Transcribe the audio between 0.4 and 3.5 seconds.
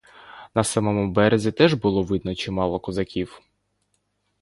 На самому березі теж було видно чимало козаків.